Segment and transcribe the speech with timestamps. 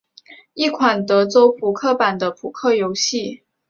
[0.55, 3.43] 一款德州扑克版的扑克游戏。